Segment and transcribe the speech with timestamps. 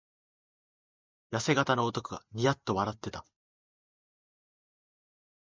[1.29, 3.25] やせ型の男がニヤッと笑ってたずねた。